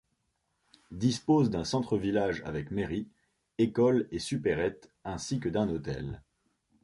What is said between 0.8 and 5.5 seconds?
Dispose d'un centre village avec mairie, école et supérette ainsi que